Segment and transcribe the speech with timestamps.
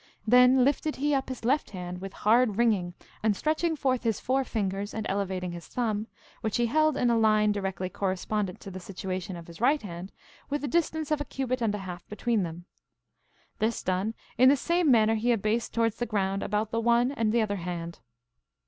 [0.25, 4.43] Then lifted he up his left hand, with hard wringing and stretching forth his four
[4.43, 6.07] fingers and elevating his thumb,
[6.41, 10.11] which he held in a line directly correspondent to the situation of his right hand,
[10.49, 12.65] with the distance of a cubit and a half between them.
[13.59, 17.31] This done, in the same form he abased towards the ground about the one and
[17.31, 17.99] the other hand.